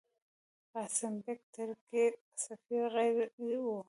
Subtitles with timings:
[0.73, 2.03] قاسم بېګ، ترکی
[2.43, 3.77] سفیر، غړی وو.